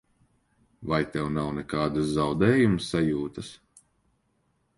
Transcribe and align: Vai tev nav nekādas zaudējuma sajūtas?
Vai 0.91 0.99
tev 1.15 1.27
nav 1.35 1.51
nekādas 1.57 2.09
zaudējuma 2.15 2.85
sajūtas? 2.87 3.53